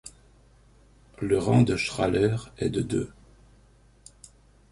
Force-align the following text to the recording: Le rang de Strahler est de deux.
Le 1.19 1.37
rang 1.37 1.61
de 1.61 1.77
Strahler 1.77 2.35
est 2.57 2.71
de 2.71 2.81
deux. 2.81 3.11